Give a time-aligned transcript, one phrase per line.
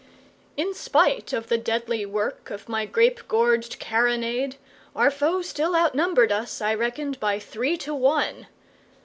[0.57, 4.55] In spite of the deadly work of my grape gorged carronade,
[4.95, 8.47] our foe still outnumbered us, I reckoned, by three to one.